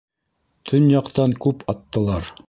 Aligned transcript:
Төньяҡтан 0.71 1.35
күп 1.47 1.61
аттылар. 1.75 2.33